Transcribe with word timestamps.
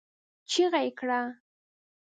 چيغه 0.49 0.79
يې 0.85 0.91
کړه! 0.99 1.21